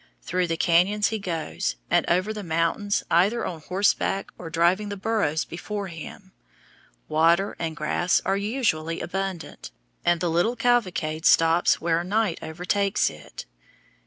Through 0.23 0.47
the 0.47 0.57
cañons 0.57 1.09
he 1.09 1.19
goes, 1.19 1.75
and 1.91 2.09
over 2.09 2.33
the 2.33 2.41
mountains, 2.41 3.03
either 3.11 3.45
on 3.45 3.59
horseback 3.61 4.31
or 4.35 4.49
driving 4.49 4.89
the 4.89 4.97
burros 4.97 5.45
before 5.45 5.89
him. 5.89 6.31
Water 7.07 7.55
and 7.59 7.75
grass 7.75 8.19
are 8.25 8.35
usually 8.35 8.99
abundant, 8.99 9.69
and 10.03 10.19
the 10.19 10.31
little 10.31 10.55
cavalcade 10.55 11.27
stops 11.27 11.79
where 11.79 12.03
night 12.03 12.39
overtakes 12.41 13.11
it. 13.11 13.45